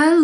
[0.00, 0.14] Hello,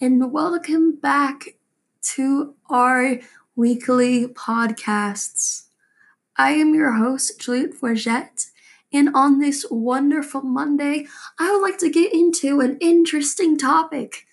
[0.00, 1.54] and welcome back
[2.02, 3.20] to our
[3.54, 5.66] weekly podcasts.
[6.36, 8.46] I am your host, Juliette Forget,
[8.92, 11.06] and on this wonderful Monday,
[11.38, 14.26] I would like to get into an interesting topic.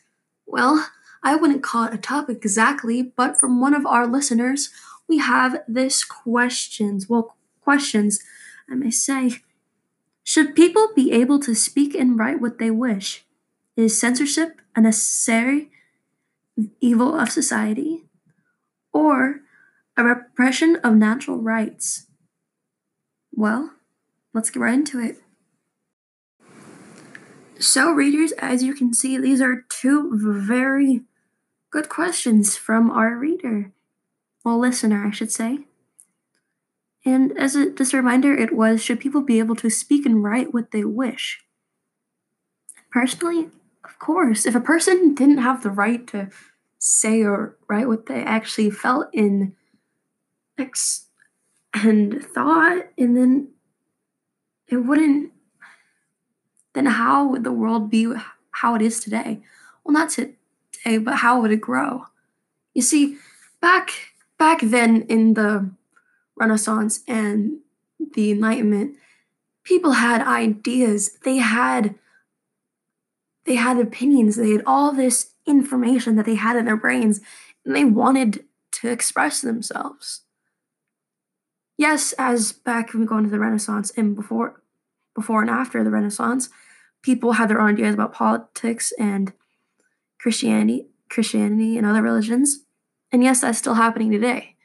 [0.47, 0.87] Well,
[1.21, 4.71] I wouldn't call it a topic exactly, but from one of our listeners,
[5.07, 7.07] we have this questions.
[7.07, 8.23] Well, questions,
[8.67, 9.43] I may say.
[10.23, 13.25] Should people be able to speak and write what they wish?
[13.75, 15.71] Is censorship a necessary
[16.79, 18.03] evil of society?
[18.93, 19.41] Or
[19.97, 22.07] a repression of natural rights?
[23.31, 23.71] Well,
[24.33, 25.17] let's get right into it.
[27.59, 31.01] So, readers, as you can see, these are two very
[31.69, 33.71] good questions from our reader.
[34.43, 35.59] Well, listener, I should say.
[37.03, 40.53] And as a, a reminder, it was should people be able to speak and write
[40.53, 41.43] what they wish?
[42.91, 43.49] Personally,
[43.83, 44.45] of course.
[44.45, 46.29] If a person didn't have the right to
[46.77, 49.55] say or write what they actually felt in
[50.57, 51.07] ex-
[51.73, 53.49] and thought, and then
[54.67, 55.31] it wouldn't,
[56.73, 58.13] then how would the world be
[58.51, 59.41] how it is today?
[59.83, 60.35] Well, not today,
[60.99, 62.05] but how would it grow?
[62.73, 63.17] You see,
[63.59, 63.91] back
[64.37, 65.71] back then in the
[66.41, 67.59] Renaissance and
[68.15, 68.97] the Enlightenment,
[69.63, 71.17] people had ideas.
[71.23, 71.95] They had
[73.45, 74.35] they had opinions.
[74.35, 77.21] They had all this information that they had in their brains,
[77.63, 80.21] and they wanted to express themselves.
[81.77, 84.61] Yes, as back when we go into the Renaissance and before
[85.15, 86.49] before and after the Renaissance,
[87.03, 89.33] people had their own ideas about politics and
[90.19, 92.65] Christianity, Christianity and other religions.
[93.11, 94.55] And yes, that's still happening today.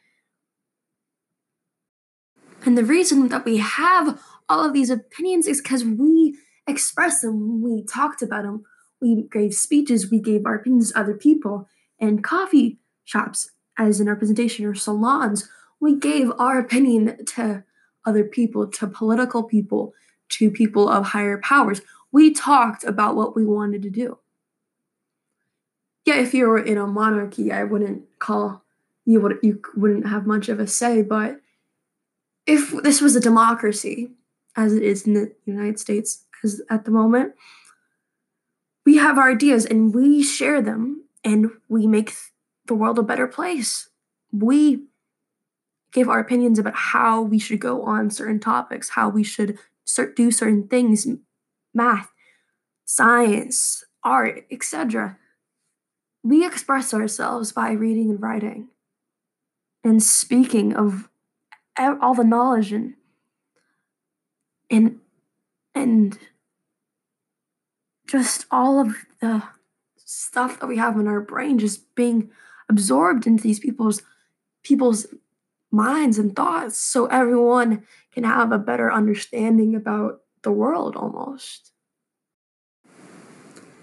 [2.67, 7.63] And the reason that we have all of these opinions is because we expressed them,
[7.63, 8.65] we talked about them,
[9.01, 11.69] we gave speeches, we gave our opinions to other people,
[12.01, 15.49] and coffee shops, as in our presentation, or salons,
[15.81, 17.63] we gave our opinion to
[18.05, 19.95] other people, to political people,
[20.29, 21.81] to people of higher powers.
[22.11, 24.19] We talked about what we wanted to do.
[26.05, 28.65] Yeah, if you were in a monarchy, I wouldn't call
[29.05, 31.41] you would you wouldn't have much of a say, but
[32.47, 34.11] if this was a democracy,
[34.57, 37.35] as it is in the United States as at the moment,
[38.85, 42.15] we have our ideas and we share them and we make
[42.67, 43.89] the world a better place.
[44.33, 44.85] We
[45.93, 49.59] give our opinions about how we should go on certain topics, how we should
[50.15, 51.07] do certain things,
[51.75, 52.13] math,
[52.85, 55.19] science, art, etc.
[56.23, 58.69] We express ourselves by reading and writing
[59.83, 61.09] and speaking of
[61.79, 62.95] all the knowledge and
[64.71, 64.99] and
[65.75, 66.19] and
[68.07, 69.43] just all of the
[69.97, 72.31] stuff that we have in our brain just being
[72.69, 74.03] absorbed into these people's
[74.63, 75.07] people's
[75.71, 81.73] minds and thoughts so everyone can have a better understanding about the world almost.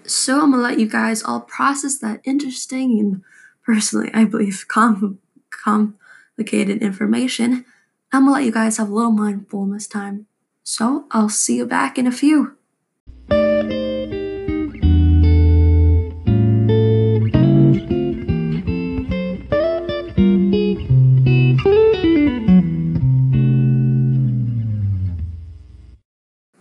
[0.06, 3.22] So i'm gonna let you guys all process that interesting and
[3.64, 5.18] personally i believe com-
[5.50, 7.64] complicated information
[8.14, 10.26] I'm gonna let you guys have a little mindfulness time.
[10.62, 12.56] So I'll see you back in a few.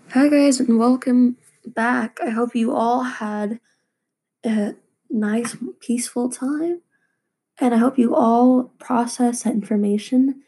[0.09, 1.38] Hi guys and welcome
[1.68, 2.18] back.
[2.19, 3.59] I hope you all had
[4.44, 4.74] a
[5.08, 6.81] nice peaceful time
[7.59, 10.42] and I hope you all process that information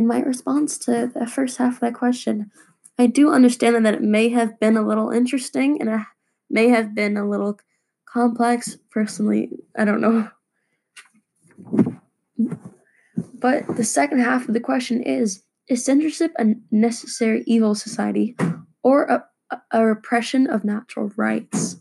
[0.00, 2.50] in my response to the first half of that question,
[2.98, 6.00] I do understand that it may have been a little interesting and it
[6.48, 7.60] may have been a little
[8.06, 8.78] complex.
[8.90, 10.30] Personally, I don't know.
[13.34, 18.36] But the second half of the question is Is censorship a necessary evil society
[18.82, 19.24] or a,
[19.70, 21.76] a repression of natural rights?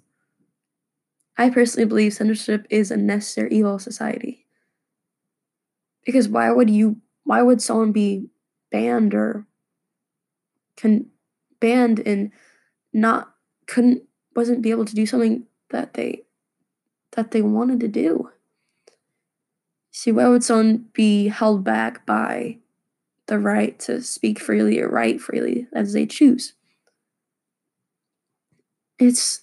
[1.37, 4.45] I personally believe censorship is a necessary evil society.
[6.05, 6.97] Because why would you
[7.29, 8.27] why would someone be
[8.71, 9.45] banned or
[10.75, 11.05] can
[11.59, 12.31] banned and
[12.91, 13.35] not
[13.67, 14.01] couldn't
[14.35, 16.23] wasn't be able to do something that they
[17.11, 18.31] that they wanted to do?
[19.91, 22.57] See why would someone be held back by
[23.27, 26.53] the right to speak freely or write freely as they choose?
[28.97, 29.41] It's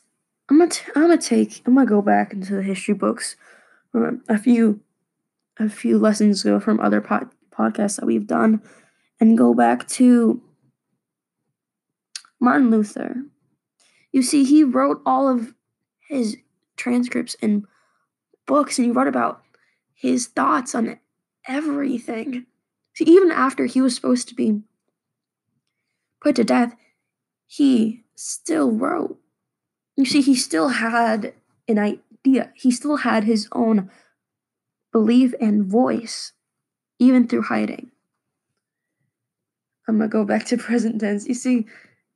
[0.49, 3.37] i'm gonna t- i'm gonna take i'm gonna go back into the history books
[4.29, 4.81] a few
[5.61, 8.63] a few lessons ago from other pod, podcasts that we've done
[9.21, 10.43] and go back to
[12.41, 13.23] Martin Luther.
[14.13, 15.55] You see, he wrote all of
[16.09, 16.37] his
[16.77, 17.65] transcripts and
[18.47, 19.43] books and he wrote about
[19.95, 20.99] his thoughts on
[21.47, 22.47] everything.
[22.95, 24.63] See, even after he was supposed to be
[26.21, 26.75] put to death,
[27.47, 29.19] he still wrote.
[29.97, 31.35] You see, he still had
[31.69, 33.91] an idea, he still had his own
[34.93, 36.33] belief and voice,
[36.99, 37.91] even through hiding.
[39.89, 41.27] I'm gonna go back to present tense.
[41.27, 41.67] You see,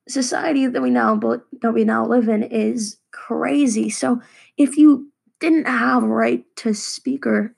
[0.09, 1.17] society that we now
[1.63, 3.91] that we now live in is crazy.
[3.91, 4.21] So
[4.57, 7.55] if you didn't have a right to speak or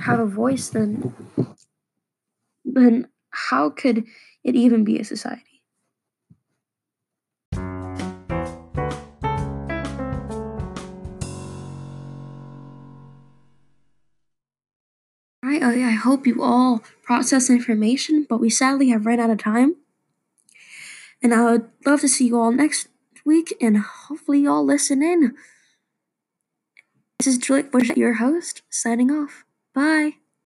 [0.00, 1.14] have a voice, then
[2.64, 4.04] then how could
[4.42, 5.53] it even be a society?
[15.60, 19.76] Right, I hope you all process information, but we sadly have run out of time.
[21.22, 22.88] And I would love to see you all next
[23.24, 25.36] week, and hopefully, you all listen in.
[27.20, 29.44] This is Juliet Bush, your host, signing off.
[29.72, 30.14] Bye.